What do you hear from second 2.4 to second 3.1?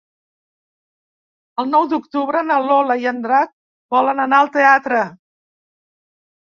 na Lola i